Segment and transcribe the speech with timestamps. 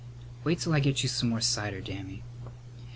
[0.43, 2.23] "Wait till I get you some more cider, Dammy."